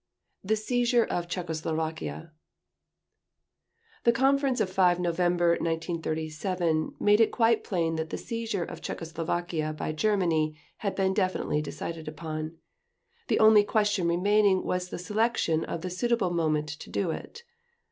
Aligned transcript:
The 0.43 0.55
Seizure 0.55 1.05
of 1.05 1.27
Czechoslovakia 1.27 2.31
The 4.03 4.11
conference 4.11 4.59
of 4.59 4.67
5 4.71 4.99
November 4.99 5.49
1937 5.51 6.95
made 6.99 7.21
it 7.21 7.31
quite 7.31 7.63
plain 7.63 7.97
that 7.97 8.09
the 8.09 8.17
seizure 8.17 8.63
of 8.63 8.81
Czechoslovakia 8.81 9.73
by 9.73 9.91
Germany 9.91 10.57
had 10.77 10.95
been 10.95 11.13
definitely 11.13 11.61
decided 11.61 12.07
upon. 12.07 12.57
The 13.27 13.37
only 13.39 13.63
question 13.63 14.07
remaining 14.07 14.63
was 14.63 14.89
the 14.89 14.97
selection 14.97 15.63
of 15.65 15.81
the 15.81 15.91
suitable 15.91 16.31
moment 16.31 16.69
to 16.69 16.89
do 16.89 17.11
it. 17.11 17.43